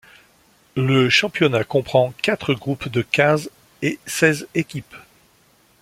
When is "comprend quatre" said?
1.63-2.55